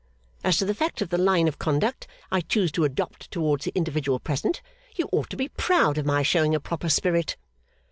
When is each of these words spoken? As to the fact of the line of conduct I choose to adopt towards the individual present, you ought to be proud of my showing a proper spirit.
As 0.43 0.57
to 0.57 0.65
the 0.65 0.73
fact 0.73 1.03
of 1.03 1.09
the 1.09 1.17
line 1.19 1.47
of 1.47 1.59
conduct 1.59 2.07
I 2.31 2.41
choose 2.41 2.71
to 2.71 2.85
adopt 2.85 3.29
towards 3.29 3.65
the 3.65 3.71
individual 3.75 4.17
present, 4.19 4.63
you 4.95 5.07
ought 5.11 5.29
to 5.29 5.37
be 5.37 5.49
proud 5.49 5.99
of 5.99 6.07
my 6.07 6.23
showing 6.23 6.55
a 6.55 6.59
proper 6.59 6.89
spirit. 6.89 7.37